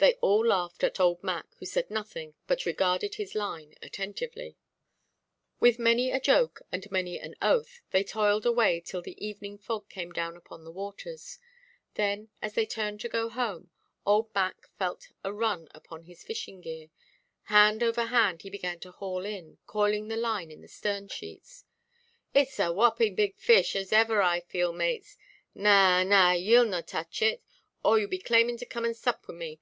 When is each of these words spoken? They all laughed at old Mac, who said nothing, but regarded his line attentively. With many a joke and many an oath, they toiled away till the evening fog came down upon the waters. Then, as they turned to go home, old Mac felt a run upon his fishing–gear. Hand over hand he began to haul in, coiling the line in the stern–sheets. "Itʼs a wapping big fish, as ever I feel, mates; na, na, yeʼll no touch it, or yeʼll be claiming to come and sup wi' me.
They 0.00 0.14
all 0.20 0.46
laughed 0.46 0.84
at 0.84 1.00
old 1.00 1.24
Mac, 1.24 1.52
who 1.56 1.66
said 1.66 1.90
nothing, 1.90 2.34
but 2.46 2.64
regarded 2.64 3.16
his 3.16 3.34
line 3.34 3.74
attentively. 3.82 4.56
With 5.58 5.80
many 5.80 6.12
a 6.12 6.20
joke 6.20 6.62
and 6.70 6.88
many 6.92 7.18
an 7.18 7.34
oath, 7.42 7.80
they 7.90 8.04
toiled 8.04 8.46
away 8.46 8.80
till 8.80 9.02
the 9.02 9.18
evening 9.26 9.58
fog 9.58 9.88
came 9.88 10.12
down 10.12 10.36
upon 10.36 10.62
the 10.62 10.70
waters. 10.70 11.40
Then, 11.94 12.28
as 12.40 12.52
they 12.54 12.64
turned 12.64 13.00
to 13.00 13.08
go 13.08 13.28
home, 13.28 13.70
old 14.06 14.32
Mac 14.36 14.68
felt 14.78 15.08
a 15.24 15.32
run 15.32 15.66
upon 15.72 16.04
his 16.04 16.22
fishing–gear. 16.22 16.90
Hand 17.46 17.82
over 17.82 18.04
hand 18.04 18.42
he 18.42 18.50
began 18.50 18.78
to 18.78 18.92
haul 18.92 19.24
in, 19.26 19.58
coiling 19.66 20.06
the 20.06 20.16
line 20.16 20.52
in 20.52 20.60
the 20.60 20.68
stern–sheets. 20.68 21.64
"Itʼs 22.36 22.68
a 22.68 22.72
wapping 22.72 23.16
big 23.16 23.36
fish, 23.36 23.74
as 23.74 23.92
ever 23.92 24.22
I 24.22 24.42
feel, 24.42 24.72
mates; 24.72 25.16
na, 25.56 26.04
na, 26.04 26.34
yeʼll 26.34 26.68
no 26.70 26.82
touch 26.82 27.20
it, 27.20 27.42
or 27.84 27.98
yeʼll 27.98 28.10
be 28.10 28.18
claiming 28.20 28.58
to 28.58 28.64
come 28.64 28.84
and 28.84 28.96
sup 28.96 29.26
wi' 29.28 29.34
me. 29.34 29.60